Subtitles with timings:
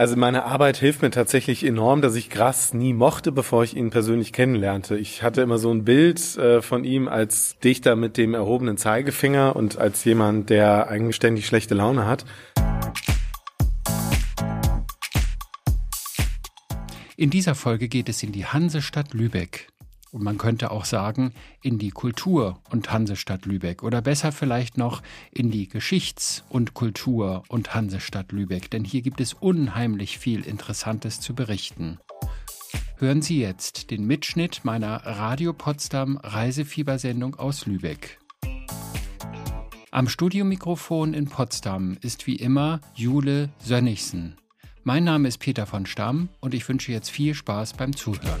[0.00, 3.90] Also meine Arbeit hilft mir tatsächlich enorm, dass ich Grass nie mochte, bevor ich ihn
[3.90, 4.96] persönlich kennenlernte.
[4.96, 9.54] Ich hatte immer so ein Bild äh, von ihm als Dichter mit dem erhobenen Zeigefinger
[9.56, 12.24] und als jemand, der eigentlich ständig schlechte Laune hat.
[17.18, 19.68] In dieser Folge geht es in die Hansestadt Lübeck.
[20.12, 21.32] Und man könnte auch sagen,
[21.62, 27.44] in die Kultur- und Hansestadt Lübeck oder besser vielleicht noch in die Geschichts- und Kultur-
[27.48, 31.98] und Hansestadt Lübeck, denn hier gibt es unheimlich viel Interessantes zu berichten.
[32.96, 38.18] Hören Sie jetzt den Mitschnitt meiner Radio Potsdam Reisefiebersendung aus Lübeck.
[39.92, 44.36] Am Studiomikrofon in Potsdam ist wie immer Jule Sönnigsen.
[44.82, 48.40] Mein Name ist Peter von Stamm und ich wünsche jetzt viel Spaß beim Zuhören.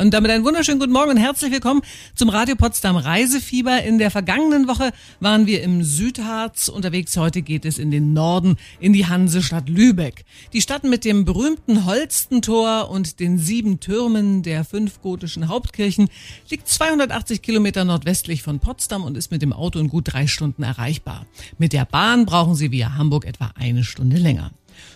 [0.00, 1.82] Und damit einen wunderschönen guten Morgen und herzlich willkommen
[2.14, 3.82] zum Radio Potsdam Reisefieber.
[3.82, 7.14] In der vergangenen Woche waren wir im Südharz unterwegs.
[7.18, 10.24] Heute geht es in den Norden, in die Hansestadt Lübeck.
[10.54, 16.08] Die Stadt mit dem berühmten Holstentor und den sieben Türmen der fünf gotischen Hauptkirchen
[16.48, 20.62] liegt 280 Kilometer nordwestlich von Potsdam und ist mit dem Auto in gut drei Stunden
[20.62, 21.26] erreichbar.
[21.58, 24.50] Mit der Bahn brauchen Sie via Hamburg etwa eine Stunde länger.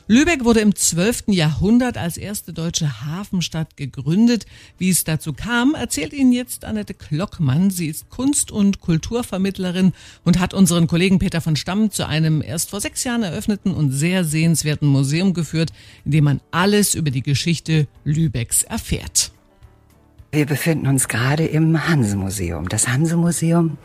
[0.06, 1.24] Lübeck wurde im 12.
[1.28, 4.46] Jahrhundert als erste deutsche Hafenstadt gegründet.
[4.78, 7.70] Wie es dazu kam, erzählt Ihnen jetzt Annette Klockmann.
[7.70, 9.92] Sie ist Kunst- und Kulturvermittlerin
[10.24, 13.92] und hat unseren Kollegen Peter von Stamm zu einem erst vor sechs Jahren eröffneten und
[13.92, 15.72] sehr sehenswerten Museum geführt,
[16.04, 19.33] in dem man alles über die Geschichte Lübecks erfährt.
[20.34, 22.68] Wir befinden uns gerade im Hansemuseum.
[22.68, 23.78] Das Hansemuseum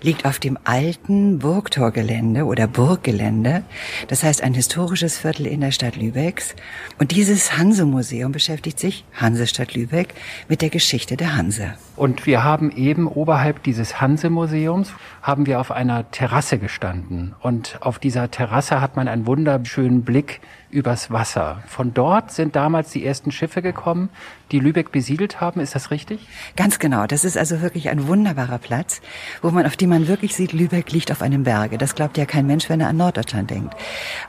[0.00, 3.64] liegt auf dem alten Burgtorgelände oder Burggelände.
[4.08, 6.54] Das heißt ein historisches Viertel in der Stadt Lübecks.
[6.98, 10.14] Und dieses Hansemuseum beschäftigt sich, Hansestadt Lübeck,
[10.48, 11.74] mit der Geschichte der Hanse.
[12.00, 17.34] Und wir haben eben oberhalb dieses Hanse-Museums haben wir auf einer Terrasse gestanden.
[17.40, 20.40] Und auf dieser Terrasse hat man einen wunderschönen Blick
[20.70, 21.62] übers Wasser.
[21.66, 24.08] Von dort sind damals die ersten Schiffe gekommen,
[24.50, 25.60] die Lübeck besiedelt haben.
[25.60, 26.26] Ist das richtig?
[26.56, 27.06] Ganz genau.
[27.06, 29.00] Das ist also wirklich ein wunderbarer Platz,
[29.42, 31.76] wo man, auf dem man wirklich sieht, Lübeck liegt auf einem Berge.
[31.76, 33.74] Das glaubt ja kein Mensch, wenn er an Norddeutschland denkt.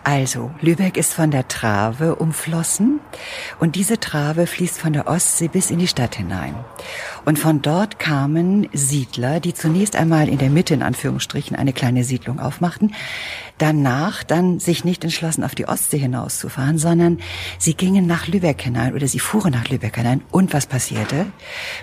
[0.03, 2.99] Also, Lübeck ist von der Trave umflossen
[3.59, 6.55] und diese Trave fließt von der Ostsee bis in die Stadt hinein.
[7.23, 12.03] Und von dort kamen Siedler, die zunächst einmal in der Mitte in Anführungsstrichen eine kleine
[12.03, 12.93] Siedlung aufmachten,
[13.59, 17.19] danach dann sich nicht entschlossen, auf die Ostsee hinauszufahren, sondern
[17.59, 20.21] sie gingen nach Lübeck hinein oder sie fuhren nach Lübeck hinein.
[20.31, 21.27] Und was passierte?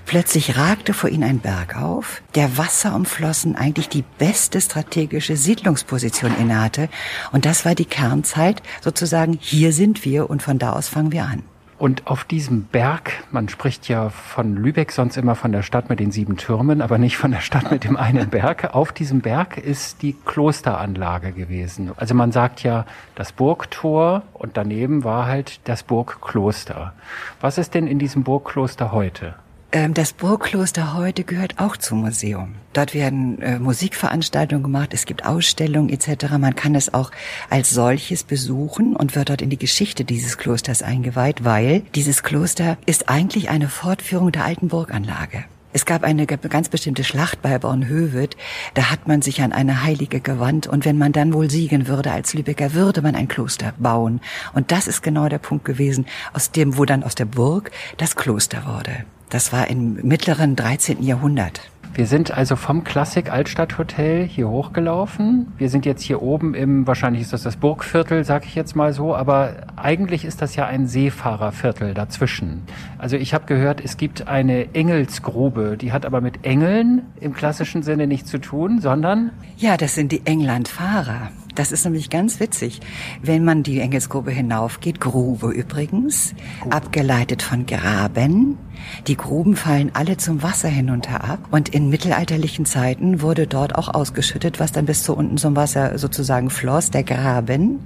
[0.04, 6.36] Plötzlich ragte vor ihnen ein Berg auf, der Wasser umflossen eigentlich die beste strategische Siedlungsposition
[6.38, 6.88] innehatte.
[7.30, 11.24] Und das war die Kernzeit, sozusagen, hier sind wir und von da aus fangen wir
[11.24, 11.44] an.
[11.78, 16.00] Und auf diesem Berg, man spricht ja von Lübeck sonst immer von der Stadt mit
[16.00, 18.74] den sieben Türmen, aber nicht von der Stadt mit dem einen Berg.
[18.74, 21.92] Auf diesem Berg ist die Klosteranlage gewesen.
[21.96, 22.84] Also man sagt ja
[23.14, 26.94] das Burgtor und daneben war halt das Burgkloster.
[27.40, 29.36] Was ist denn in diesem Burgkloster heute?
[29.70, 32.54] Ähm, das Burgkloster heute gehört auch zum Museum.
[32.72, 36.38] Dort werden äh, Musikveranstaltungen gemacht, es gibt Ausstellungen etc.
[36.38, 37.10] Man kann es auch
[37.50, 42.78] als solches besuchen und wird dort in die Geschichte dieses Klosters eingeweiht, weil dieses Kloster
[42.86, 45.44] ist eigentlich eine Fortführung der alten Burganlage.
[45.74, 48.38] Es gab eine ganz bestimmte Schlacht bei Bornhöved,
[48.72, 52.10] da hat man sich an eine Heilige gewandt und wenn man dann wohl siegen würde
[52.10, 54.22] als Lübecker, würde man ein Kloster bauen.
[54.54, 58.16] Und das ist genau der Punkt gewesen, aus dem, wo dann aus der Burg das
[58.16, 59.04] Kloster wurde.
[59.30, 61.02] Das war im mittleren 13.
[61.02, 61.60] Jahrhundert.
[61.92, 65.52] Wir sind also vom Klassik Altstadthotel hier hochgelaufen.
[65.58, 68.92] Wir sind jetzt hier oben im, wahrscheinlich ist das das Burgviertel, sag ich jetzt mal
[68.92, 72.62] so, aber eigentlich ist das ja ein Seefahrerviertel dazwischen.
[72.98, 77.82] Also ich habe gehört, es gibt eine Engelsgrube, die hat aber mit Engeln im klassischen
[77.82, 79.32] Sinne nichts zu tun, sondern...
[79.56, 81.32] Ja, das sind die Englandfahrer.
[81.58, 82.78] Das ist nämlich ganz witzig.
[83.20, 86.76] Wenn man die Engelsgrube hinaufgeht, Grube übrigens, Grube.
[86.76, 88.56] abgeleitet von Graben.
[89.08, 91.40] Die Gruben fallen alle zum Wasser hinunter ab.
[91.50, 95.98] Und in mittelalterlichen Zeiten wurde dort auch ausgeschüttet, was dann bis zu unten zum Wasser
[95.98, 97.80] sozusagen floss, der Graben.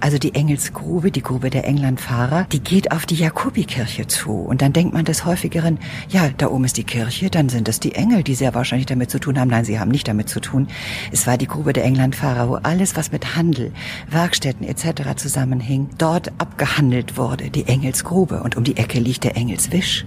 [0.00, 4.32] Also die Engelsgrube, die Grube der Englandfahrer, die geht auf die Jakobikirche zu.
[4.32, 5.78] Und dann denkt man des häufigeren,
[6.08, 9.10] ja, da oben ist die Kirche, dann sind es die Engel, die sehr wahrscheinlich damit
[9.10, 9.48] zu tun haben.
[9.48, 10.68] Nein, sie haben nicht damit zu tun.
[11.12, 13.72] Es war die Grube der Englandfahrer, wo alles, was mit Handel,
[14.08, 15.16] Werkstätten etc.
[15.16, 18.42] zusammenhing, dort abgehandelt wurde, die Engelsgrube.
[18.42, 20.06] Und um die Ecke liegt der Engelswisch.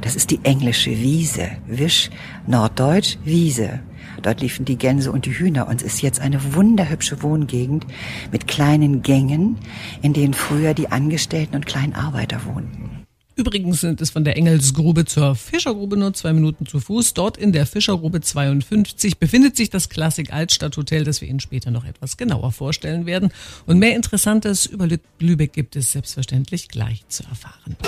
[0.00, 1.50] Das ist die englische Wiese.
[1.66, 2.10] Wisch,
[2.46, 3.80] Norddeutsch, Wiese.
[4.22, 7.86] Dort liefen die Gänse und die Hühner und es ist jetzt eine wunderhübsche Wohngegend
[8.32, 9.56] mit kleinen Gängen,
[10.02, 12.99] in denen früher die Angestellten und kleinen Arbeiter wohnten.
[13.40, 17.14] Übrigens sind es von der Engelsgrube zur Fischergrube nur zwei Minuten zu Fuß.
[17.14, 21.86] Dort in der Fischergrube 52 befindet sich das Klassik Altstadthotel, das wir Ihnen später noch
[21.86, 23.32] etwas genauer vorstellen werden.
[23.64, 24.86] Und mehr Interessantes über
[25.20, 27.78] Lübeck gibt es selbstverständlich gleich zu erfahren.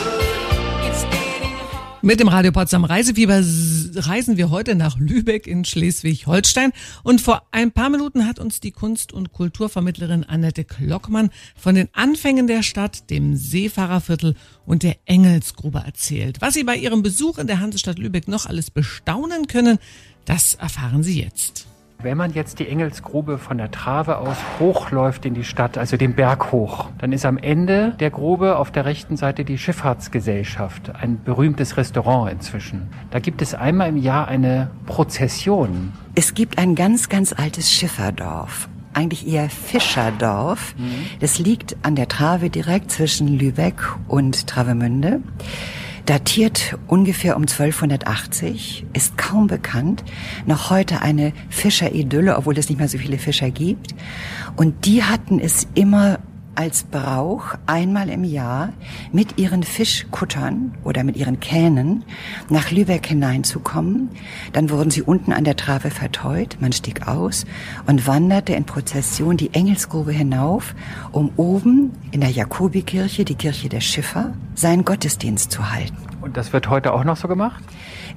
[2.05, 6.73] Mit dem Radio Potsdam Reisefieber reisen wir heute nach Lübeck in Schleswig-Holstein.
[7.05, 11.89] Und vor ein paar Minuten hat uns die Kunst- und Kulturvermittlerin Annette Klockmann von den
[11.93, 14.35] Anfängen der Stadt, dem Seefahrerviertel
[14.67, 16.41] und der Engelsgrube erzählt.
[16.41, 19.79] Was Sie bei Ihrem Besuch in der Hansestadt Lübeck noch alles bestaunen können,
[20.25, 21.69] das erfahren Sie jetzt.
[22.03, 26.17] Wenn man jetzt die Engelsgrube von der Trave aus hochläuft in die Stadt, also den
[26.17, 31.23] Berg hoch, dann ist am Ende der Grube auf der rechten Seite die Schifffahrtsgesellschaft, ein
[31.23, 32.89] berühmtes Restaurant inzwischen.
[33.13, 35.93] Da gibt es einmal im Jahr eine Prozession.
[36.17, 40.75] Es gibt ein ganz, ganz altes Schifferdorf eigentlich eher Fischerdorf.
[40.77, 41.07] Mhm.
[41.21, 45.23] Das liegt an der Trave direkt zwischen Lübeck und Travemünde
[46.07, 50.05] datiert ungefähr um 1280, ist kaum bekannt,
[50.47, 53.95] noch heute eine Fischeridylle, obwohl es nicht mehr so viele Fischer gibt.
[54.57, 56.19] Und die hatten es immer
[56.55, 58.73] als Brauch, einmal im Jahr
[59.13, 62.05] mit ihren Fischkuttern oder mit ihren Kähnen
[62.49, 64.11] nach Lübeck hineinzukommen.
[64.53, 67.47] Dann wurden sie unten an der Trave verteut, man stieg aus
[67.87, 70.75] und wanderte in Prozession die Engelsgrube hinauf,
[71.11, 75.97] um oben in der Jakobikirche, die Kirche der Schiffer, seinen Gottesdienst zu halten.
[76.21, 77.63] Und das wird heute auch noch so gemacht?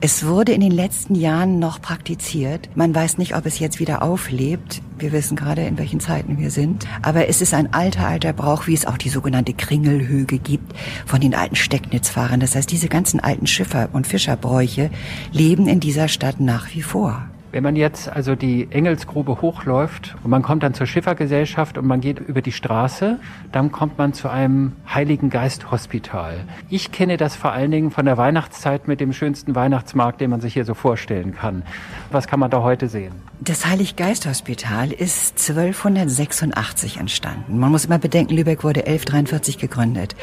[0.01, 2.69] Es wurde in den letzten Jahren noch praktiziert.
[2.75, 4.81] Man weiß nicht, ob es jetzt wieder auflebt.
[4.99, 6.85] Wir wissen gerade, in welchen Zeiten wir sind.
[7.01, 10.73] Aber es ist ein alter, alter Brauch, wie es auch die sogenannte Kringelhöge gibt
[11.05, 12.39] von den alten Stecknitzfahrern.
[12.39, 14.89] Das heißt, diese ganzen alten Schiffer- und Fischerbräuche
[15.31, 17.27] leben in dieser Stadt nach wie vor.
[17.55, 22.01] Wenn man jetzt also die Engelsgrube hochläuft und man kommt dann zur Schiffergesellschaft und man
[22.01, 23.17] geht über die Straße,
[23.53, 26.35] dann kommt man zu einem Heiligen Geist Hospital.
[26.69, 30.41] Ich kenne das vor allen Dingen von der Weihnachtszeit mit dem schönsten Weihnachtsmarkt, den man
[30.41, 31.63] sich hier so vorstellen kann.
[32.11, 33.13] Was kann man da heute sehen?
[33.39, 37.57] Das Heilig Geist Hospital ist 1286 entstanden.
[37.57, 40.17] Man muss immer bedenken, Lübeck wurde 1143 gegründet.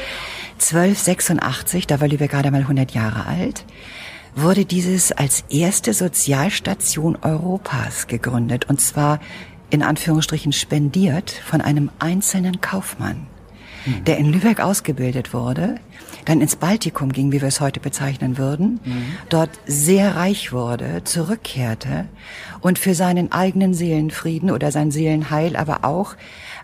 [0.61, 3.65] 1286, da war Lübeck gerade mal 100 Jahre alt
[4.35, 9.21] wurde dieses als erste Sozialstation Europas gegründet und zwar
[9.71, 13.27] in Anführungsstrichen spendiert von einem einzelnen Kaufmann,
[13.87, 14.05] mhm.
[14.05, 15.77] der in Lübeck ausgebildet wurde,
[16.25, 19.05] dann ins Baltikum ging, wie wir es heute bezeichnen würden, mhm.
[19.29, 22.07] dort sehr reich wurde, zurückkehrte
[22.61, 26.17] und für seinen eigenen Seelenfrieden oder sein Seelenheil, aber auch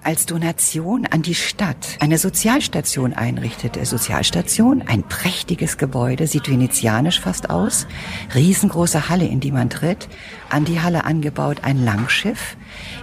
[0.03, 1.97] als Donation an die Stadt.
[2.01, 3.85] Eine Sozialstation einrichtete.
[3.85, 7.87] Sozialstation, ein prächtiges Gebäude, sieht venezianisch fast aus,
[8.35, 10.09] riesengroße Halle, in die man tritt,
[10.51, 12.57] an die Halle angebaut ein Langschiff,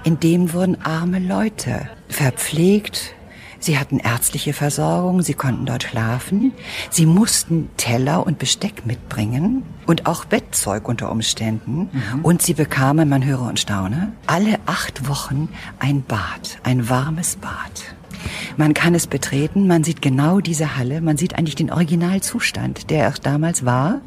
[0.03, 3.15] in dem wurden arme Leute verpflegt,
[3.65, 6.53] Sie hatten ärztliche Versorgung, sie konnten dort schlafen,
[6.91, 11.89] sie mussten Teller und Besteck mitbringen und auch Bettzeug unter Umständen.
[11.91, 12.19] Mhm.
[12.21, 17.94] Und sie bekamen, man höre und staune, alle acht Wochen ein Bad, ein warmes Bad.
[18.57, 23.09] Man kann es betreten, man sieht genau diese Halle, man sieht eigentlich den Originalzustand, der
[23.09, 24.01] auch damals war.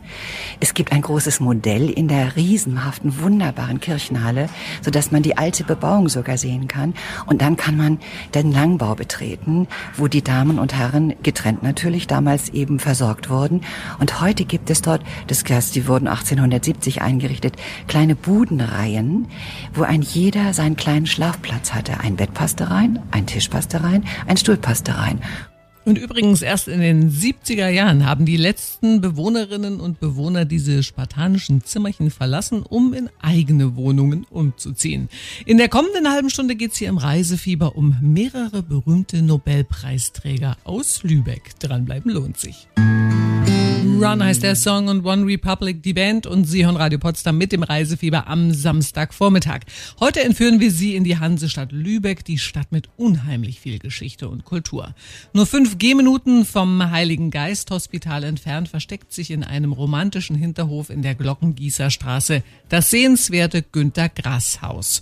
[0.61, 4.49] Es gibt ein großes Modell in der riesenhaften, wunderbaren Kirchenhalle,
[4.83, 6.95] so dass man die alte Bebauung sogar sehen kann.
[7.27, 7.99] Und dann kann man
[8.35, 13.61] den Langbau betreten, wo die Damen und Herren getrennt natürlich damals eben versorgt wurden.
[13.99, 17.57] Und heute gibt es dort, das heißt, die wurden 1870 eingerichtet,
[17.87, 19.27] kleine Budenreihen,
[19.75, 22.01] wo ein jeder seinen kleinen Schlafplatz hatte.
[22.01, 25.21] Ein Bett passte rein, ein Tisch passte rein, ein Stuhl passte rein.
[25.89, 31.65] Und übrigens erst in den 70er Jahren haben die letzten Bewohnerinnen und Bewohner diese spartanischen
[31.65, 35.09] Zimmerchen verlassen, um in eigene Wohnungen umzuziehen.
[35.47, 41.59] In der kommenden halben Stunde geht's hier im Reisefieber um mehrere berühmte Nobelpreisträger aus Lübeck.
[41.59, 42.69] Dranbleiben lohnt sich.
[44.01, 47.51] Run heißt der Song und One Republic die Band und Sie hören Radio Potsdam mit
[47.51, 49.63] dem Reisefieber am Samstagvormittag.
[49.99, 54.45] Heute entführen wir Sie in die Hansestadt Lübeck, die Stadt mit unheimlich viel Geschichte und
[54.45, 54.95] Kultur.
[55.33, 61.03] Nur fünf Gehminuten vom Heiligen Geist Hospital entfernt versteckt sich in einem romantischen Hinterhof in
[61.03, 65.01] der Glockengießerstraße das sehenswerte Günter Grass Haus.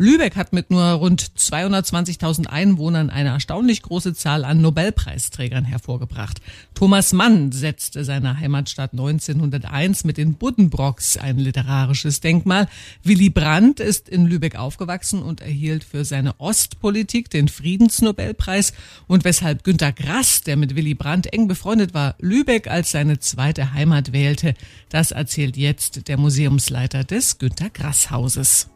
[0.00, 6.40] Lübeck hat mit nur rund 220.000 Einwohnern eine erstaunlich große Zahl an Nobelpreisträgern hervorgebracht.
[6.74, 12.68] Thomas Mann setzte seiner Heimatstadt 1901 mit den Buddenbrocks ein literarisches Denkmal.
[13.02, 18.74] Willy Brandt ist in Lübeck aufgewachsen und erhielt für seine Ostpolitik den Friedensnobelpreis
[19.08, 23.72] und weshalb Günter Grass, der mit Willy Brandt eng befreundet war, Lübeck als seine zweite
[23.72, 24.54] Heimat wählte,
[24.90, 28.68] das erzählt jetzt der Museumsleiter des Günter Grass Hauses.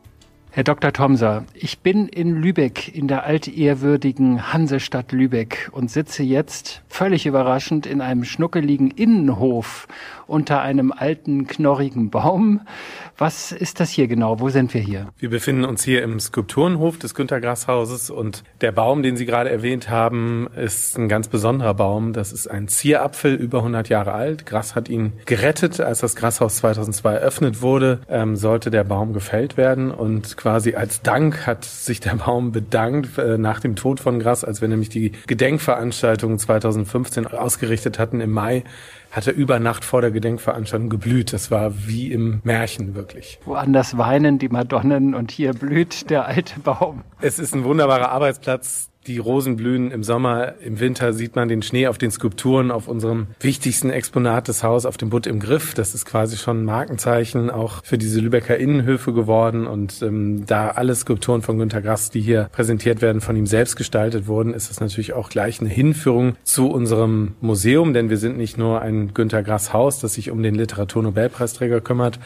[0.54, 0.92] Herr Dr.
[0.92, 7.86] Thomser, ich bin in Lübeck, in der altehrwürdigen Hansestadt Lübeck und sitze jetzt völlig überraschend
[7.86, 9.88] in einem schnuckeligen Innenhof
[10.26, 12.60] unter einem alten, knorrigen Baum.
[13.16, 14.40] Was ist das hier genau?
[14.40, 15.08] Wo sind wir hier?
[15.18, 19.26] Wir befinden uns hier im Skulpturenhof des Günter Grass Hauses und der Baum, den Sie
[19.26, 22.12] gerade erwähnt haben, ist ein ganz besonderer Baum.
[22.12, 24.44] Das ist ein Zierapfel, über 100 Jahre alt.
[24.44, 25.80] Grass hat ihn gerettet.
[25.80, 31.02] Als das Grashaus 2002 eröffnet wurde, ähm, sollte der Baum gefällt werden und quasi als
[31.02, 34.88] Dank hat sich der Baum bedankt äh, nach dem Tod von Grass, als wir nämlich
[34.88, 38.64] die Gedenkveranstaltung 2015 ausgerichtet hatten im Mai
[39.12, 41.34] hat er über Nacht vor der Gedenkveranstaltung geblüht.
[41.34, 43.38] Das war wie im Märchen wirklich.
[43.44, 47.04] Woanders weinen die Madonnen und hier blüht der alte Baum.
[47.20, 51.62] Es ist ein wunderbarer Arbeitsplatz die Rosen blühen im Sommer, im Winter sieht man den
[51.62, 55.74] Schnee auf den Skulpturen, auf unserem wichtigsten Exponat des Hauses, auf dem Butt im Griff.
[55.74, 59.66] Das ist quasi schon ein Markenzeichen auch für diese Lübecker Innenhöfe geworden.
[59.66, 63.76] Und ähm, da alle Skulpturen von Günter Grass, die hier präsentiert werden, von ihm selbst
[63.76, 68.36] gestaltet wurden, ist es natürlich auch gleich eine Hinführung zu unserem Museum, denn wir sind
[68.36, 72.20] nicht nur ein Günter Grass Haus, das sich um den Literaturnobelpreisträger kümmert,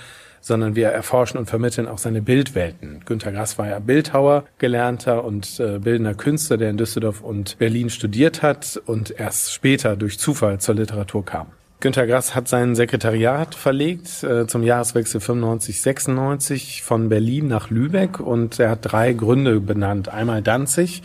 [0.47, 3.01] sondern wir erforschen und vermitteln auch seine Bildwelten.
[3.05, 7.91] Günter Grass war ja Bildhauer, gelernter und äh, bildender Künstler, der in Düsseldorf und Berlin
[7.91, 11.49] studiert hat und erst später durch Zufall zur Literatur kam.
[11.81, 18.61] Günter Grass hat sein Sekretariat verlegt äh, zum Jahreswechsel 95-96 von Berlin nach Lübeck und
[18.61, 20.11] er hat drei Gründe benannt.
[20.11, 21.03] Einmal Danzig,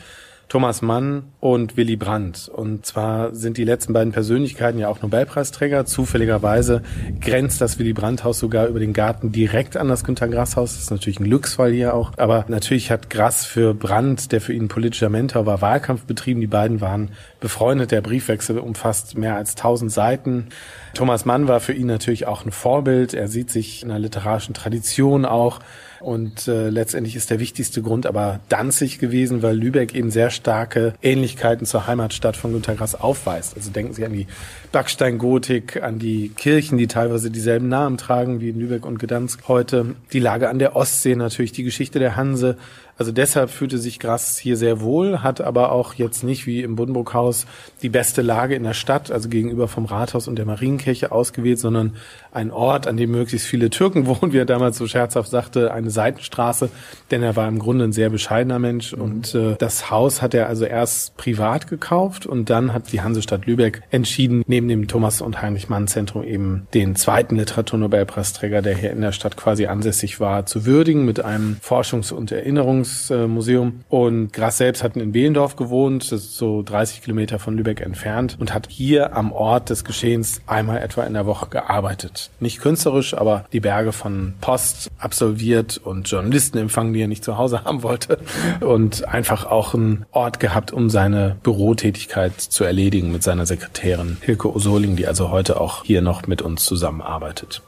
[0.51, 2.51] Thomas Mann und Willy Brandt.
[2.53, 5.86] Und zwar sind die letzten beiden Persönlichkeiten ja auch Nobelpreisträger.
[5.86, 6.81] Zufälligerweise
[7.22, 10.74] grenzt das Willy Brandt-Haus sogar über den Garten direkt an das Günter Grass-Haus.
[10.74, 12.12] Das ist natürlich ein Glücksfall hier auch.
[12.17, 16.41] Aber natürlich hat Grass für Brandt, der für ihn politischer Mentor war, Wahlkampf betrieben.
[16.41, 17.91] Die beiden waren befreundet.
[17.91, 20.48] Der Briefwechsel umfasst mehr als tausend Seiten.
[20.93, 23.13] Thomas Mann war für ihn natürlich auch ein Vorbild.
[23.13, 25.62] Er sieht sich in einer literarischen Tradition auch
[26.01, 30.93] und äh, letztendlich ist der wichtigste Grund aber Danzig gewesen, weil Lübeck eben sehr starke
[31.01, 33.55] Ähnlichkeiten zur Heimatstadt von Günter Grass aufweist.
[33.55, 34.27] Also denken Sie an die
[34.72, 39.96] Backsteingotik, an die Kirchen, die teilweise dieselben Namen tragen wie in Lübeck und Gdansk heute.
[40.13, 42.58] Die Lage an der Ostsee natürlich, die Geschichte der Hanse,
[42.98, 46.76] also deshalb fühlte sich Grass hier sehr wohl, hat aber auch jetzt nicht wie im
[46.76, 47.46] Buddenbrookhaus
[47.82, 51.96] die beste Lage in der Stadt, also gegenüber vom Rathaus und der Marienkirche ausgewählt, sondern
[52.32, 55.90] ein Ort, an dem möglichst viele Türken wohnen, wie er damals so scherzhaft sagte, eine
[55.90, 56.70] Seitenstraße,
[57.10, 59.02] denn er war im Grunde ein sehr bescheidener Mensch mhm.
[59.02, 63.48] und äh, das Haus hat er also erst privat gekauft und dann hat die Hansestadt
[63.48, 68.92] Lübeck entschieden, neben dem Thomas und Heinrich Mann Zentrum eben den zweiten Literaturnobelpreisträger, der hier
[68.92, 72.91] in der Stadt quasi ansässig war, zu würdigen mit einem Forschungs- und Erinnerungs
[73.28, 73.82] Museum.
[73.90, 78.38] Und Grass selbst hat in Behlendorf gewohnt, das ist so 30 Kilometer von Lübeck entfernt
[78.40, 82.30] und hat hier am Ort des Geschehens einmal etwa in der Woche gearbeitet.
[82.40, 87.38] Nicht künstlerisch, aber die Berge von Post absolviert und Journalisten empfangen, die er nicht zu
[87.38, 88.20] Hause haben wollte
[88.60, 94.54] und einfach auch einen Ort gehabt, um seine Bürotätigkeit zu erledigen mit seiner Sekretärin Hilke
[94.54, 97.62] Osoling, die also heute auch hier noch mit uns zusammenarbeitet.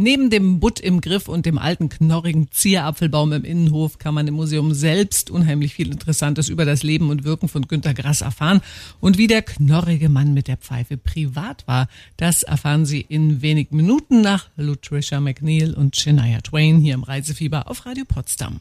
[0.00, 4.34] Neben dem Butt im Griff und dem alten knorrigen Zierapfelbaum im Innenhof kann man im
[4.34, 8.60] Museum selbst unheimlich viel Interessantes über das Leben und Wirken von Günter Grass erfahren
[9.00, 11.88] und wie der knorrige Mann mit der Pfeife privat war.
[12.16, 17.68] Das erfahren Sie in wenigen Minuten nach Lutricia McNeil und Shania Twain hier im Reisefieber
[17.68, 18.60] auf Radio Potsdam.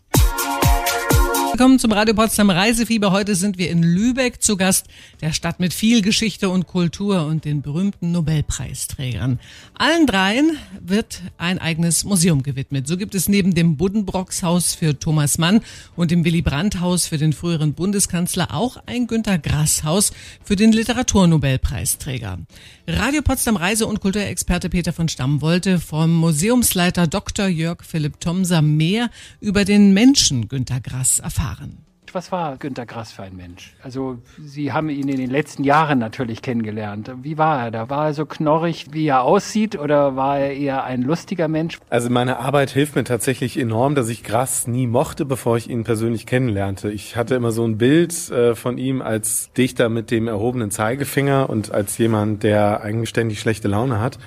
[1.51, 3.12] Willkommen zum Radio Potsdam Reisefieber.
[3.12, 4.86] Heute sind wir in Lübeck zu Gast,
[5.22, 9.39] der Stadt mit viel Geschichte und Kultur und den berühmten Nobelpreisträgern.
[9.74, 12.86] Allen dreien wird ein eigenes Museum gewidmet.
[12.86, 15.62] So gibt es neben dem Buddenbrocks Haus für Thomas Mann
[15.96, 20.12] und dem Willy Brandt Haus für den früheren Bundeskanzler auch ein Günter Grass Haus
[20.44, 22.39] für den Literaturnobelpreisträger.
[22.88, 27.48] Radio Potsdam Reise- und Kulturexperte Peter von Stamm wollte vom Museumsleiter Dr.
[27.48, 31.77] Jörg Philipp Thomser mehr über den Menschen Günter Grass erfahren erfahren.
[32.13, 33.75] Was war Günter Grass für ein Mensch?
[33.84, 37.12] Also Sie haben ihn in den letzten Jahren natürlich kennengelernt.
[37.22, 37.89] Wie war er da?
[37.89, 41.77] War er so knorrig, wie er aussieht oder war er eher ein lustiger Mensch?
[41.89, 45.84] Also meine Arbeit hilft mir tatsächlich enorm, dass ich Grass nie mochte, bevor ich ihn
[45.84, 46.89] persönlich kennenlernte.
[46.91, 51.50] Ich hatte immer so ein Bild äh, von ihm als Dichter mit dem erhobenen Zeigefinger
[51.50, 54.17] und als jemand, der eigentlich ständig schlechte Laune hat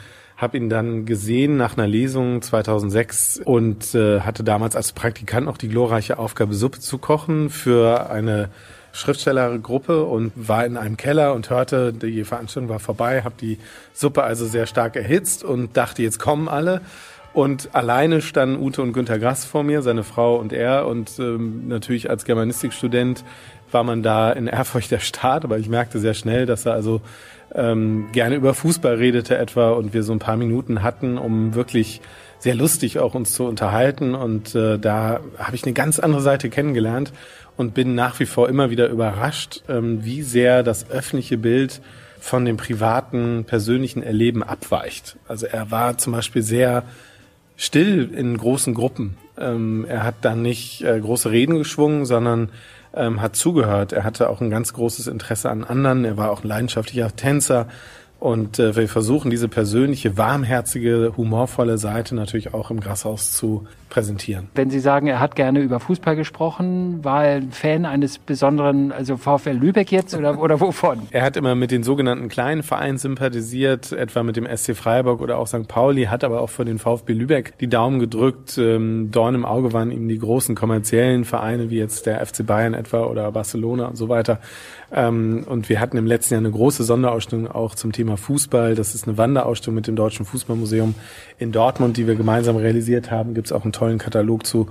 [0.41, 5.59] habe ihn dann gesehen nach einer Lesung 2006 und äh, hatte damals als Praktikant noch
[5.59, 8.49] die glorreiche Aufgabe, Suppe zu kochen für eine
[8.93, 13.59] Schriftstellergruppe und war in einem Keller und hörte, die Veranstaltung war vorbei, habe die
[13.93, 16.81] Suppe also sehr stark erhitzt und dachte, jetzt kommen alle.
[17.33, 20.87] Und alleine standen Ute und Günter Grass vor mir, seine Frau und er.
[20.87, 23.25] Und ähm, natürlich als Germanistikstudent
[23.71, 27.03] war man da in Ehrfurcht der Staat, aber ich merkte sehr schnell, dass er also
[27.55, 32.01] ähm, gerne über Fußball redete etwa und wir so ein paar Minuten hatten, um wirklich
[32.39, 34.15] sehr lustig, auch uns zu unterhalten.
[34.15, 37.13] Und äh, da habe ich eine ganz andere Seite kennengelernt
[37.57, 41.81] und bin nach wie vor immer wieder überrascht, ähm, wie sehr das öffentliche Bild
[42.19, 45.17] von dem privaten, persönlichen Erleben abweicht.
[45.27, 46.85] Also er war zum Beispiel sehr
[47.57, 49.17] still in großen Gruppen.
[49.39, 52.51] Ähm, er hat dann nicht äh, große Reden geschwungen, sondern
[52.95, 53.93] ähm, hat zugehört.
[53.93, 56.05] Er hatte auch ein ganz großes Interesse an anderen.
[56.05, 57.67] Er war auch ein leidenschaftlicher Tänzer.
[58.21, 64.49] Und äh, wir versuchen diese persönliche, warmherzige, humorvolle Seite natürlich auch im Grashaus zu präsentieren.
[64.55, 68.93] Wenn Sie sagen, er hat gerne über Fußball gesprochen, war er ein Fan eines besonderen,
[68.93, 71.01] also VfL Lübeck jetzt oder, oder wovon?
[71.11, 75.39] Er hat immer mit den sogenannten kleinen Vereinen sympathisiert, etwa mit dem SC Freiburg oder
[75.39, 75.67] auch St.
[75.67, 78.59] Pauli, hat aber auch für den VfB Lübeck die Daumen gedrückt.
[78.59, 82.75] Ähm, Dorn im Auge waren ihm die großen kommerziellen Vereine, wie jetzt der FC Bayern
[82.75, 84.41] etwa oder Barcelona und so weiter.
[84.93, 88.75] Ähm, und wir hatten im letzten Jahr eine große Sonderausstellung auch zum Thema Fußball.
[88.75, 90.95] Das ist eine Wanderausstellung mit dem Deutschen Fußballmuseum
[91.39, 93.35] in Dortmund, die wir gemeinsam realisiert haben.
[93.35, 94.69] Gibt es auch einen tollen Katalog zu.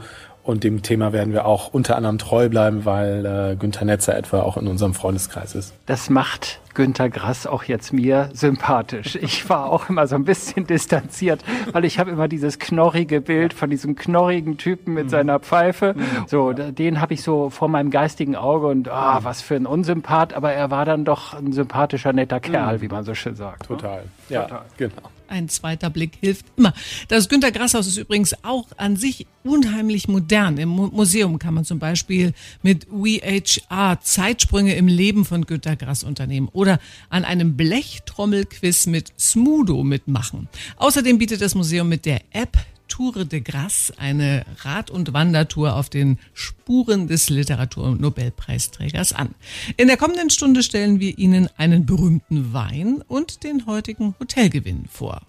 [0.49, 4.41] Und dem Thema werden wir auch unter anderem treu bleiben, weil äh, Günther Netzer etwa
[4.41, 5.75] auch in unserem Freundeskreis ist.
[5.85, 9.15] Das macht Günter Grass auch jetzt mir sympathisch.
[9.21, 13.53] Ich war auch immer so ein bisschen distanziert, weil ich habe immer dieses knorrige Bild
[13.53, 15.09] von diesem knorrigen Typen mit mhm.
[15.09, 15.93] seiner Pfeife.
[15.95, 16.25] Mhm.
[16.25, 20.33] So, den habe ich so vor meinem geistigen Auge und ah, was für ein Unsympath,
[20.33, 22.81] aber er war dann doch ein sympathischer, netter Kerl, mhm.
[22.81, 23.69] wie man so schön sagt.
[23.69, 23.77] Ne?
[23.77, 24.03] Total.
[24.29, 24.61] Ja, Total.
[24.77, 25.09] genau.
[25.29, 26.73] Ein zweiter Blick hilft immer.
[27.07, 30.57] Das Günter Grass Haus ist übrigens auch an sich unheimlich modern.
[30.57, 32.33] Im Museum kann man zum Beispiel
[32.63, 39.83] mit WeHR Zeitsprünge im Leben von Günter Grass unternehmen oder an einem Blechtrommelquiz mit Smudo
[39.83, 40.49] mitmachen.
[40.77, 42.57] Außerdem bietet das Museum mit der App
[42.89, 49.33] Tour de Grasse, eine Rad- und Wandertour auf den Spuren des Literatur-Nobelpreisträgers an.
[49.77, 55.21] In der kommenden Stunde stellen wir Ihnen einen berühmten Wein und den heutigen Hotelgewinn vor.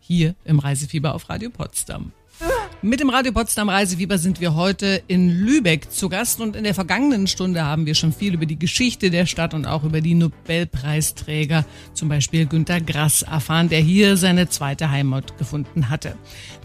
[0.00, 2.12] Hier im Reisefieber auf Radio Potsdam.
[2.80, 6.74] Mit dem Radio Potsdam Reisefieber sind wir heute in Lübeck zu Gast und in der
[6.74, 10.14] vergangenen Stunde haben wir schon viel über die Geschichte der Stadt und auch über die
[10.14, 11.64] Nobelpreisträger,
[11.94, 16.14] zum Beispiel Günter Grass, erfahren, der hier seine zweite Heimat gefunden hatte.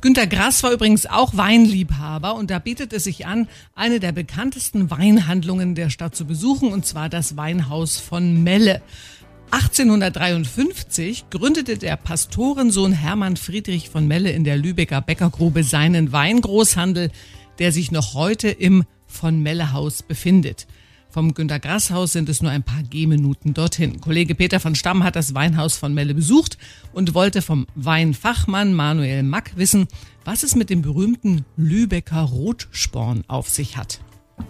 [0.01, 4.91] Günter Grass war übrigens auch Weinliebhaber und da bietet es sich an, eine der bekanntesten
[4.91, 8.83] Weinhandlungen der Stadt zu besuchen und zwar das Weinhaus von Melle.
[9.53, 17.11] 1853 gründete der Pastorensohn Hermann Friedrich von Melle in der Lübecker Bäckergrube seinen Weingroßhandel,
[17.59, 20.65] der sich noch heute im von Melle Haus befindet.
[21.11, 24.01] Vom Günter Grass Haus sind es nur ein paar Gehminuten dorthin.
[24.01, 26.57] Kollege Peter von Stamm hat das Weinhaus von Melle besucht
[26.91, 29.87] und wollte vom Weinfachmann Manuel Mack wissen,
[30.25, 33.99] was es mit dem berühmten Lübecker Rotsporn auf sich hat.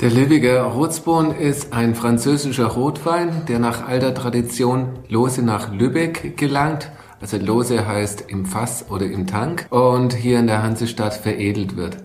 [0.01, 6.91] Der Lübecker Rotsborn ist ein französischer Rotwein, der nach alter Tradition lose nach Lübeck gelangt.
[7.21, 11.97] Also lose heißt im Fass oder im Tank und hier in der Hansestadt veredelt wird.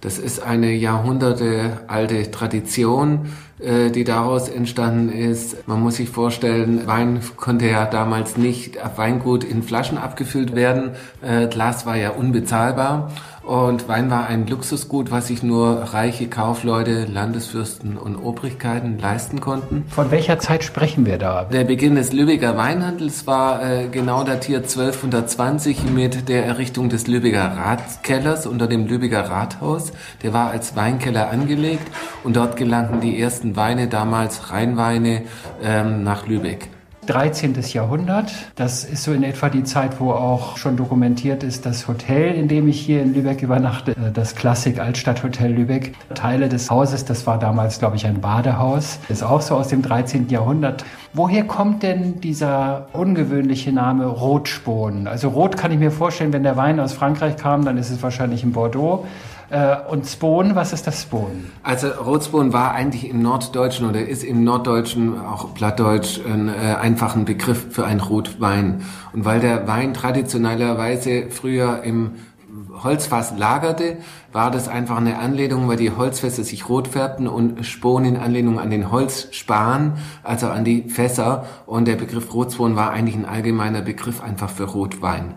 [0.00, 5.66] Das ist eine Jahrhunderte alte Tradition, äh, die daraus entstanden ist.
[5.66, 10.90] Man muss sich vorstellen, Wein konnte ja damals nicht auf Weingut in Flaschen abgefüllt werden.
[11.22, 13.10] Äh, Glas war ja unbezahlbar
[13.46, 19.84] und Wein war ein Luxusgut, was sich nur reiche Kaufleute, Landesfürsten und Obrigkeiten leisten konnten.
[19.88, 21.44] Von welcher Zeit sprechen wir da?
[21.44, 27.56] Der Beginn des Lübecker Weinhandels war äh, genau datiert 1220 mit der Errichtung des Lübecker
[27.56, 29.92] Ratkellers unter dem Lübecker Rathaus.
[30.22, 31.86] Der war als Weinkeller angelegt
[32.24, 35.22] und dort gelangten die ersten Weine, damals Rheinweine,
[35.62, 36.68] ähm, nach Lübeck.
[37.06, 37.54] 13.
[37.72, 38.32] Jahrhundert.
[38.54, 42.48] Das ist so in etwa die Zeit, wo auch schon dokumentiert ist, das Hotel, in
[42.48, 45.94] dem ich hier in Lübeck übernachte, äh, das Klassik Altstadthotel Lübeck.
[46.14, 49.82] Teile des Hauses, das war damals, glaube ich, ein Badehaus, ist auch so aus dem
[49.82, 50.28] 13.
[50.28, 50.84] Jahrhundert.
[51.12, 55.06] Woher kommt denn dieser ungewöhnliche Name Rotspon?
[55.06, 58.02] Also Rot kann ich mir vorstellen, wenn der Wein aus Frankreich kam, dann ist es
[58.02, 59.06] wahrscheinlich in Bordeaux.
[59.50, 61.46] Äh, und Spon, was ist das Spon?
[61.62, 67.20] Also Rotspon war eigentlich im Norddeutschen oder ist im Norddeutschen, auch Plattdeutsch, ein äh, einfacher
[67.20, 68.82] Begriff für einen Rotwein.
[69.12, 72.12] Und weil der Wein traditionellerweise früher im
[72.82, 73.98] Holzfass lagerte,
[74.32, 78.58] war das einfach eine Anlehnung, weil die Holzfässer sich rot färbten und Spon in Anlehnung
[78.58, 81.46] an den Holzspan, also an die Fässer.
[81.66, 85.34] Und der Begriff Rotspon war eigentlich ein allgemeiner Begriff einfach für Rotwein.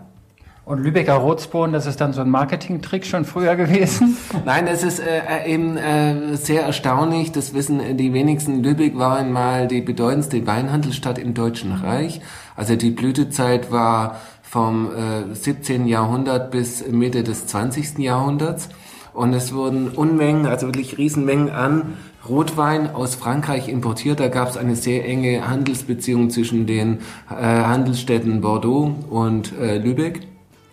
[0.64, 4.16] Und Lübecker Rotspon, das ist dann so ein Marketingtrick schon früher gewesen?
[4.44, 7.32] Nein, es ist äh, äh, eben äh, sehr erstaunlich.
[7.32, 8.62] Das wissen die wenigsten.
[8.62, 12.20] Lübeck war einmal die bedeutendste Weinhandelsstadt im Deutschen Reich.
[12.56, 15.86] Also die Blütezeit war vom äh, 17.
[15.86, 17.98] Jahrhundert bis Mitte des 20.
[17.98, 18.68] Jahrhunderts.
[19.12, 21.94] Und es wurden Unmengen, also wirklich Riesenmengen an
[22.28, 24.20] Rotwein aus Frankreich importiert.
[24.20, 30.29] Da gab es eine sehr enge Handelsbeziehung zwischen den äh, Handelsstädten Bordeaux und äh, Lübeck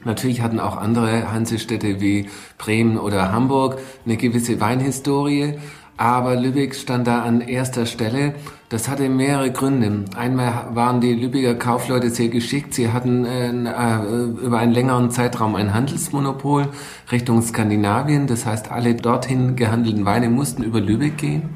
[0.08, 5.56] Natürlich hatten auch andere Hansestädte wie Bremen oder Hamburg eine gewisse Weinhistorie,
[5.98, 8.34] aber Lübeck stand da an erster Stelle.
[8.70, 10.06] Das hatte mehrere Gründe.
[10.16, 12.74] Einmal waren die Lübecker Kaufleute sehr geschickt.
[12.74, 16.70] Sie hatten äh, äh, über einen längeren Zeitraum ein Handelsmonopol
[17.12, 18.28] Richtung Skandinavien.
[18.28, 21.50] Das heißt, alle dorthin gehandelten Weine mussten über Lübeck gehen.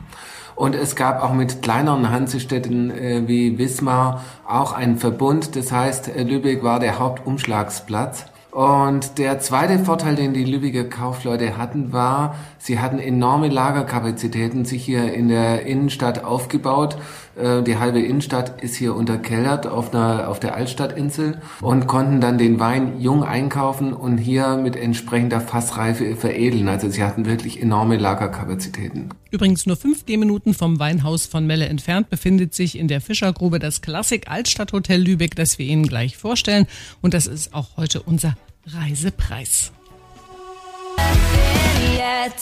[0.55, 5.55] Und es gab auch mit kleineren Hansestädten äh, wie Wismar auch einen Verbund.
[5.55, 8.25] Das heißt, äh, Lübeck war der Hauptumschlagsplatz.
[8.51, 14.83] Und der zweite Vorteil, den die Lübecker Kaufleute hatten, war, sie hatten enorme Lagerkapazitäten sich
[14.83, 16.97] hier in der Innenstadt aufgebaut.
[17.37, 22.37] Äh, die halbe Innenstadt ist hier unterkellert auf, einer, auf der Altstadtinsel und konnten dann
[22.37, 26.67] den Wein jung einkaufen und hier mit entsprechender Fassreife veredeln.
[26.67, 29.11] Also sie hatten wirklich enorme Lagerkapazitäten.
[29.31, 33.81] Übrigens nur fünf Gehminuten vom Weinhaus von Melle entfernt befindet sich in der Fischergrube das
[33.81, 36.67] Klassik Altstadthotel Lübeck, das wir Ihnen gleich vorstellen.
[37.01, 39.71] Und das ist auch heute unser Reisepreis.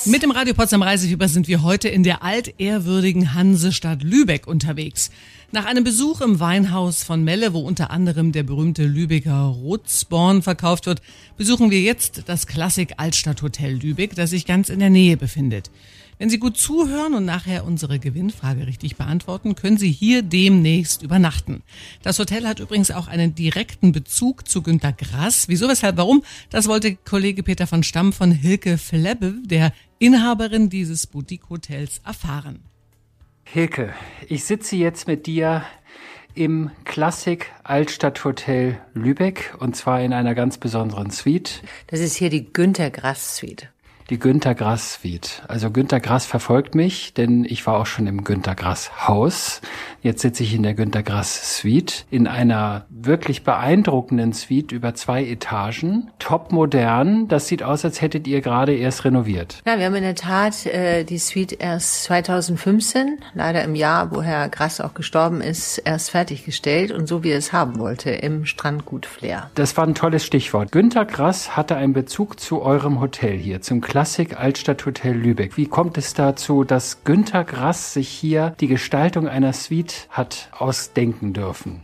[0.05, 5.11] Mit dem Radio Potsdam Reisefieber sind wir heute in der altehrwürdigen Hansestadt Lübeck unterwegs.
[5.51, 10.87] Nach einem Besuch im Weinhaus von Melle, wo unter anderem der berühmte Lübecker Rotsborn verkauft
[10.87, 11.01] wird,
[11.37, 15.69] besuchen wir jetzt das Klassik Altstadthotel Lübeck, das sich ganz in der Nähe befindet.
[16.19, 21.63] Wenn Sie gut zuhören und nachher unsere Gewinnfrage richtig beantworten, können Sie hier demnächst übernachten.
[22.01, 25.47] Das Hotel hat übrigens auch einen direkten Bezug zu Günter Grass.
[25.47, 26.25] Wieso, weshalb, warum?
[26.49, 32.65] Das wollte Kollege Peter von Stamm von Hilke Flebbe, der Inhaberin dieses Boutique-Hotels, erfahren.
[33.45, 33.93] Hilke,
[34.27, 35.63] ich sitze jetzt mit dir
[36.35, 41.63] im Klassik Altstadthotel Lübeck und zwar in einer ganz besonderen Suite.
[41.87, 43.69] Das ist hier die Günter Grass Suite
[44.09, 45.43] die Günter Grass Suite.
[45.47, 49.61] Also Günter Grass verfolgt mich, denn ich war auch schon im Günter Grass Haus.
[50.01, 55.23] Jetzt sitze ich in der Günter Grass Suite in einer wirklich beeindruckenden Suite über zwei
[55.23, 57.27] Etagen, top modern.
[57.27, 59.61] Das sieht aus, als hättet ihr gerade erst renoviert.
[59.67, 64.23] Ja, wir haben in der Tat äh, die Suite erst 2015, leider im Jahr, wo
[64.23, 68.45] Herr Grass auch gestorben ist, erst fertiggestellt und so wie er es haben wollte im
[68.45, 69.51] Strandgut Flair.
[69.53, 70.71] Das war ein tolles Stichwort.
[70.71, 75.57] Günter Grass hatte einen Bezug zu eurem Hotel hier, zum Kla Klassik Altstadthotel Lübeck.
[75.57, 81.33] Wie kommt es dazu, dass Günter Grass sich hier die Gestaltung einer Suite hat ausdenken
[81.33, 81.83] dürfen?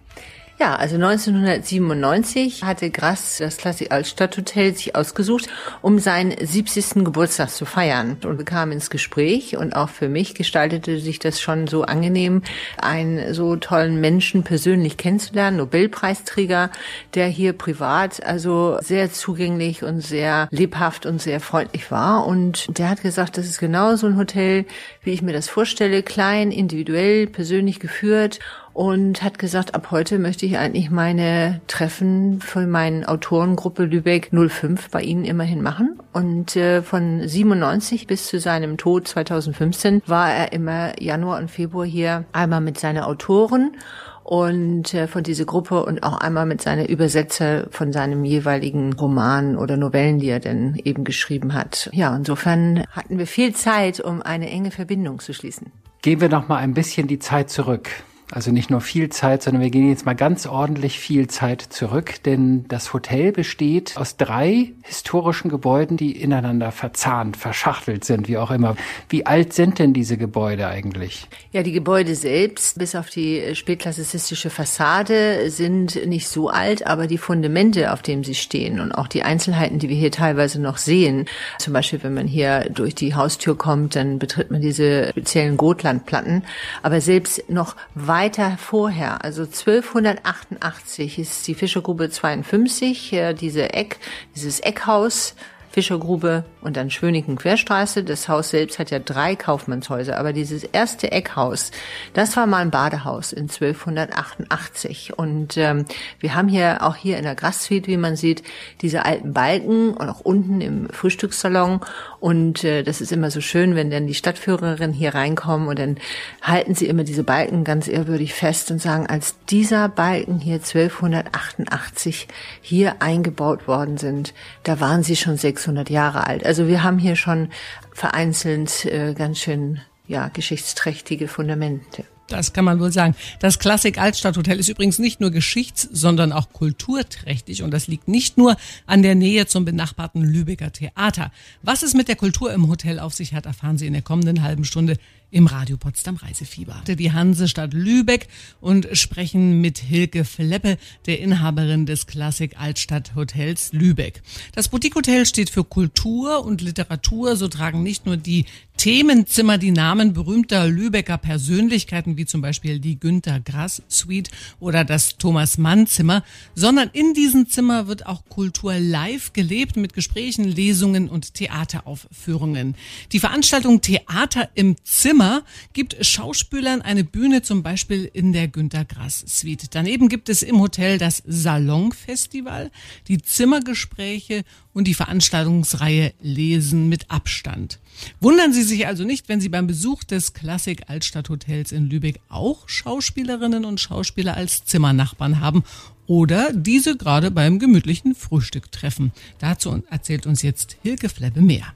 [0.57, 5.49] Ja, also 1997 hatte Grass das Klassik Altstadthotel sich ausgesucht,
[5.81, 7.03] um seinen 70.
[7.03, 11.67] Geburtstag zu feiern und bekam ins Gespräch und auch für mich gestaltete sich das schon
[11.67, 12.41] so angenehm,
[12.77, 16.71] einen so tollen Menschen persönlich kennenzulernen, Nobelpreisträger,
[17.15, 22.89] der hier privat also sehr zugänglich und sehr lebhaft und sehr freundlich war und der
[22.89, 24.63] hat gesagt, das ist genau so ein Hotel,
[25.03, 28.39] wie ich mir das vorstelle, klein, individuell, persönlich geführt
[28.75, 34.89] und hat gesagt, ab heute möchte ich eigentlich meine Treffen für meine Autorengruppe Lübeck 05
[34.89, 35.97] bei Ihnen immerhin machen.
[36.11, 41.85] Und äh, von 97 bis zu seinem Tod 2015 war er immer Januar und Februar
[41.85, 43.77] hier einmal mit seinen Autoren
[44.25, 49.55] und äh, von dieser Gruppe und auch einmal mit seiner Übersetzer von seinem jeweiligen Roman
[49.55, 51.89] oder Novellen, die er denn eben geschrieben hat.
[51.93, 55.71] Ja, insofern hatten wir viel Zeit, um eine enge Verbindung zu schließen.
[56.01, 57.89] Gehen wir noch mal ein bisschen die Zeit zurück.
[58.35, 62.21] Also nicht nur viel Zeit, sondern wir gehen jetzt mal ganz ordentlich viel Zeit zurück,
[62.25, 68.51] denn das Hotel besteht aus drei historischen Gebäuden, die ineinander verzahnt, verschachtelt sind, wie auch
[68.51, 68.75] immer.
[69.07, 71.29] Wie alt sind denn diese Gebäude eigentlich?
[71.53, 77.17] Ja, die Gebäude selbst, bis auf die spätklassizistische Fassade, sind nicht so alt, aber die
[77.17, 81.29] Fundamente, auf denen sie stehen und auch die Einzelheiten, die wir hier teilweise noch sehen,
[81.57, 86.43] zum Beispiel, wenn man hier durch die Haustür kommt, dann betritt man diese speziellen Gotlandplatten,
[86.83, 93.99] aber selbst noch weit weiter vorher, also 1288 ist die Fischergrube 52, diese Eck,
[94.33, 95.35] dieses Eckhaus
[95.75, 98.05] Fischergrube und dann Schönigen Querstraße.
[98.05, 101.71] Das Haus selbst hat ja drei Kaufmannshäuser, aber dieses erste Eckhaus,
[102.13, 105.19] das war mal ein Badehaus in 1288.
[105.19, 105.83] Und ähm,
[106.21, 108.41] wir haben hier auch hier in der Grassuite, wie man sieht,
[108.79, 111.81] diese alten Balken und auch unten im Frühstückssalon.
[112.21, 115.97] Und äh, das ist immer so schön, wenn dann die Stadtführerin hier reinkommen und dann
[116.41, 122.29] halten sie immer diese Balken ganz ehrwürdig fest und sagen, als dieser Balken hier 1288
[122.61, 124.33] hier eingebaut worden sind,
[124.63, 126.45] da waren sie schon sechs 600 Jahre alt.
[126.45, 127.49] Also wir haben hier schon
[127.91, 132.05] vereinzelt äh, ganz schön ja geschichtsträchtige Fundamente.
[132.27, 133.15] Das kann man wohl sagen.
[133.39, 138.37] Das Klassik Altstadthotel ist übrigens nicht nur geschichts-, sondern auch kulturträchtig und das liegt nicht
[138.37, 138.55] nur
[138.87, 141.31] an der Nähe zum benachbarten Lübecker Theater.
[141.61, 144.41] Was es mit der Kultur im Hotel auf sich hat, erfahren Sie in der kommenden
[144.41, 144.97] halben Stunde
[145.35, 146.81] im Radio Potsdam Reisefieber.
[146.87, 148.29] Die Hansestadt Lübeck
[148.61, 154.21] und sprechen mit Hilke Fleppe, der Inhaberin des Klassik Altstadt Hotels Lübeck.
[154.53, 157.35] Das Boutique Hotel steht für Kultur und Literatur.
[157.35, 158.45] So tragen nicht nur die
[158.77, 165.17] Themenzimmer die Namen berühmter Lübecker Persönlichkeiten wie zum Beispiel die Günter Grass Suite oder das
[165.17, 166.23] Thomas Mann Zimmer,
[166.55, 172.75] sondern in diesem Zimmer wird auch Kultur live gelebt mit Gesprächen, Lesungen und Theateraufführungen.
[173.11, 175.24] Die Veranstaltung Theater im Zimmer
[175.73, 179.67] gibt Schauspielern eine Bühne zum Beispiel in der Günter Grass Suite.
[179.71, 182.71] Daneben gibt es im Hotel das Salonfestival,
[183.07, 187.79] die Zimmergespräche und die Veranstaltungsreihe Lesen mit Abstand.
[188.19, 192.67] Wundern Sie sich also nicht, wenn Sie beim Besuch des Klassik Altstadthotels in Lübeck auch
[192.67, 195.63] Schauspielerinnen und Schauspieler als Zimmernachbarn haben
[196.07, 199.11] oder diese gerade beim gemütlichen Frühstück treffen.
[199.39, 201.73] Dazu erzählt uns jetzt Hilke Flebbe mehr.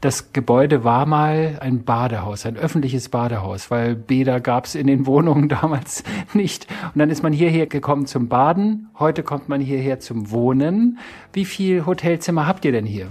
[0.00, 5.04] Das Gebäude war mal ein Badehaus, ein öffentliches Badehaus, weil Bäder gab es in den
[5.04, 6.66] Wohnungen damals nicht.
[6.94, 8.88] Und dann ist man hierher gekommen zum Baden.
[8.98, 10.98] Heute kommt man hierher zum Wohnen.
[11.34, 13.08] Wie viel Hotelzimmer habt ihr denn hier?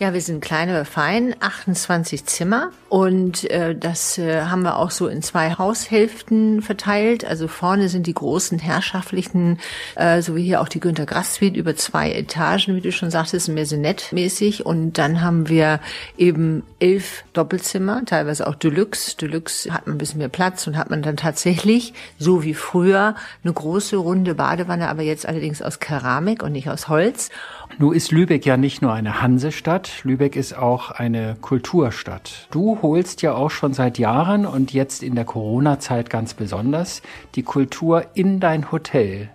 [0.00, 4.92] Ja, wir sind klein, aber fein, 28 Zimmer und äh, das äh, haben wir auch
[4.92, 7.24] so in zwei Haushälften verteilt.
[7.24, 9.58] Also vorne sind die großen herrschaftlichen,
[9.96, 13.10] äh, so wie hier auch die Günter Grass Suite über zwei Etagen, wie du schon
[13.10, 15.80] sagtest, Maisonette-mäßig und dann haben wir
[16.16, 19.16] eben elf Doppelzimmer, teilweise auch Deluxe.
[19.16, 23.16] Deluxe hat man ein bisschen mehr Platz und hat man dann tatsächlich, so wie früher,
[23.42, 27.30] eine große runde Badewanne, aber jetzt allerdings aus Keramik und nicht aus Holz.
[27.76, 32.48] Nun ist Lübeck ja nicht nur eine Hansestadt, Lübeck ist auch eine Kulturstadt.
[32.50, 37.02] Du holst ja auch schon seit Jahren und jetzt in der Corona-Zeit ganz besonders
[37.34, 39.30] die Kultur in dein Hotel.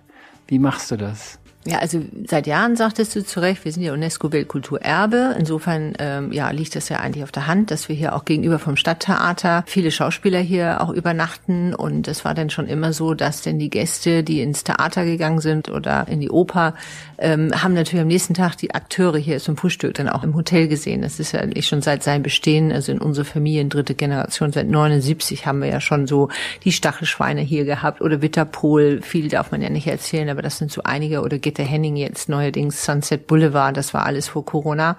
[0.46, 1.38] Wie machst du das?
[1.66, 5.34] Ja, also seit Jahren sagtest du zu Recht, wir sind ja UNESCO-Weltkulturerbe.
[5.38, 8.58] Insofern ähm, ja, liegt das ja eigentlich auf der Hand, dass wir hier auch gegenüber
[8.58, 11.74] vom Stadttheater viele Schauspieler hier auch übernachten.
[11.74, 15.40] Und es war dann schon immer so, dass denn die Gäste, die ins Theater gegangen
[15.40, 16.74] sind oder in die Oper,
[17.16, 20.68] ähm, haben natürlich am nächsten Tag die Akteure hier zum Frühstück dann auch im Hotel
[20.68, 21.00] gesehen.
[21.00, 24.68] Das ist ja eigentlich schon seit seinem Bestehen, also in unserer Familie, dritte Generation, seit
[24.68, 26.28] 79 haben wir ja schon so
[26.64, 29.00] die Stachelschweine hier gehabt oder Witterpol.
[29.00, 32.28] Viel darf man ja nicht erzählen, aber das sind so einige oder Gitter Henning jetzt
[32.28, 34.96] neuerdings Sunset Boulevard, das war alles vor Corona.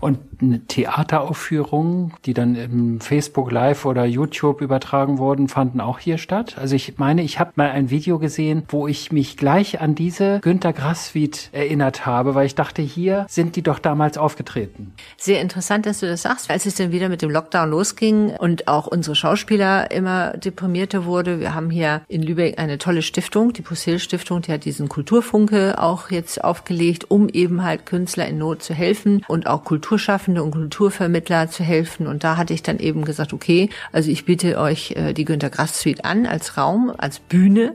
[0.00, 6.18] Und eine Theateraufführung, die dann im Facebook Live oder YouTube übertragen wurden, fanden auch hier
[6.18, 6.56] statt.
[6.58, 10.38] Also ich meine, ich habe mal ein Video gesehen, wo ich mich gleich an diese
[10.40, 14.92] Günter Grass Suite erinnert habe, weil ich dachte, hier sind die doch damals aufgetreten.
[15.16, 16.50] Sehr interessant, dass du das sagst.
[16.50, 21.40] Als es dann wieder mit dem Lockdown losging und auch unsere Schauspieler immer deprimierter wurde,
[21.40, 25.82] wir haben hier in Lübeck eine tolle Stiftung, die Pusil Stiftung, die hat diesen Kulturfunke
[25.82, 30.42] auch jetzt aufgelegt, um eben halt Künstler in Not zu helfen und auch Kultur Kulturschaffende
[30.42, 32.06] und Kulturvermittler zu helfen.
[32.06, 35.48] Und da hatte ich dann eben gesagt, okay, also ich biete euch äh, die Günter
[35.48, 37.74] Grass Suite an als Raum, als Bühne,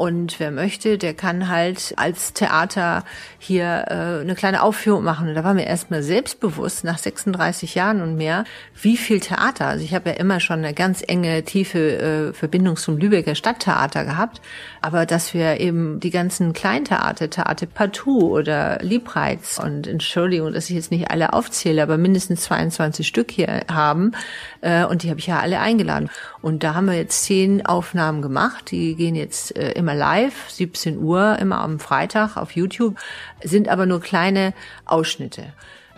[0.00, 3.04] und wer möchte, der kann halt als Theater
[3.38, 5.28] hier äh, eine kleine Aufführung machen.
[5.28, 8.44] Und da war mir erstmal selbstbewusst, nach 36 Jahren und mehr,
[8.80, 9.66] wie viel Theater.
[9.66, 14.06] Also ich habe ja immer schon eine ganz enge, tiefe äh, Verbindung zum Lübecker Stadttheater
[14.06, 14.40] gehabt.
[14.80, 20.76] Aber dass wir eben die ganzen Kleintheater, Theater Partout oder Liebreiz und Entschuldigung, dass ich
[20.76, 24.12] jetzt nicht alle aufzähle, aber mindestens 22 Stück hier haben.
[24.62, 26.08] Äh, und die habe ich ja alle eingeladen.
[26.40, 28.70] Und da haben wir jetzt zehn Aufnahmen gemacht.
[28.70, 32.96] Die gehen jetzt äh, immer live, 17 Uhr, immer am Freitag auf YouTube,
[33.42, 35.52] sind aber nur kleine Ausschnitte.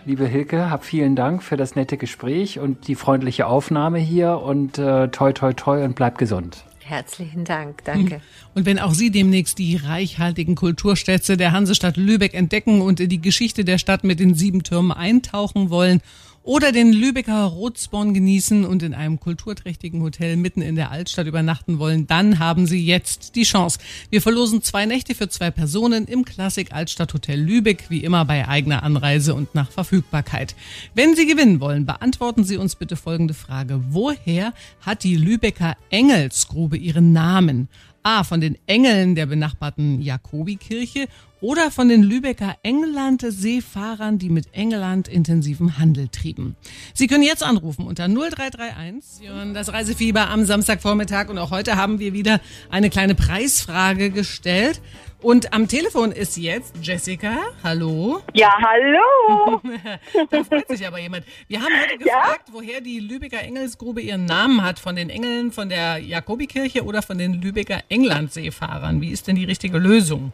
[0.05, 4.77] Liebe Hilke, hab vielen Dank für das nette Gespräch und die freundliche Aufnahme hier und
[4.77, 6.65] äh, toi toi toi und bleib gesund.
[6.79, 8.19] Herzlichen Dank, danke.
[8.53, 13.21] Und wenn auch Sie demnächst die reichhaltigen Kulturstädte der Hansestadt Lübeck entdecken und in die
[13.21, 16.01] Geschichte der Stadt mit den sieben Türmen eintauchen wollen
[16.43, 21.79] oder den Lübecker Rotsborn genießen und in einem kulturträchtigen Hotel mitten in der Altstadt übernachten
[21.79, 23.79] wollen, dann haben Sie jetzt die Chance.
[24.09, 28.47] Wir verlosen zwei Nächte für zwei Personen im Klassik Altstadt Hotel Lübeck, wie immer bei
[28.47, 30.55] eigener Anreise und nach Verfügbarkeit.
[30.93, 33.81] Wenn Sie gewinnen wollen, beantworten Sie uns bitte folgende Frage.
[33.89, 37.69] Woher hat die Lübecker Engelsgrube ihren Namen?
[38.05, 38.25] A.
[38.25, 41.07] Von den Engeln der benachbarten Jakobikirche
[41.43, 46.55] oder von den Lübecker England-Seefahrern, die mit England intensiven Handel trieben.
[46.93, 52.13] Sie können jetzt anrufen unter 0331 das Reisefieber am Samstagvormittag und auch heute haben wir
[52.13, 54.81] wieder eine kleine Preisfrage gestellt.
[55.21, 57.37] Und am Telefon ist jetzt Jessica.
[57.61, 58.21] Hallo.
[58.33, 59.61] Ja, hallo.
[60.29, 61.25] da freut sich aber jemand.
[61.47, 62.53] Wir haben heute gefragt, ja?
[62.53, 64.79] woher die Lübecker Engelsgrube ihren Namen hat.
[64.79, 68.99] Von den Engeln von der Jakobikirche oder von den Lübecker Englandseefahrern.
[69.01, 70.33] Wie ist denn die richtige Lösung?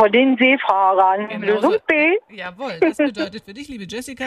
[0.00, 1.28] Von den Seefahrern.
[1.28, 2.16] Genau Lösung B.
[2.34, 4.24] Jawohl, das bedeutet für dich, liebe Jessica,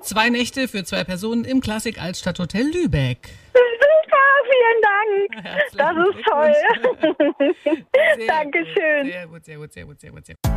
[0.00, 3.28] zwei Nächte für zwei Personen im Klassik Altstadthotel Lübeck.
[3.52, 4.16] Super,
[4.48, 5.44] vielen Dank.
[5.44, 6.54] Herzlichen Das ist toll.
[8.16, 9.30] Sehr Dankeschön.
[9.30, 10.26] Gut, sehr gut, sehr gut, sehr gut, sehr gut.
[10.26, 10.50] Sehr gut.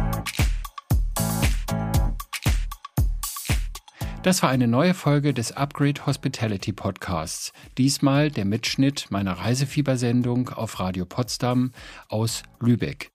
[4.24, 7.52] Das war eine neue Folge des Upgrade Hospitality Podcasts.
[7.78, 11.74] Diesmal der Mitschnitt meiner Reisefiebersendung auf Radio Potsdam
[12.08, 13.13] aus Lübeck.